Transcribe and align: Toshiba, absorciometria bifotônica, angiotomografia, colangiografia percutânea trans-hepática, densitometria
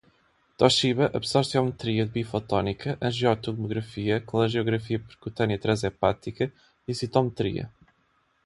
Toshiba, 0.57 1.09
absorciometria 1.17 2.07
bifotônica, 2.07 2.97
angiotomografia, 3.09 4.19
colangiografia 4.27 4.97
percutânea 4.99 5.59
trans-hepática, 5.59 6.51
densitometria 6.87 7.71